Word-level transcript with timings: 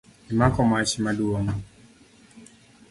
Imoko 0.31 0.59
mach 0.69 0.91
maduong 1.03 1.49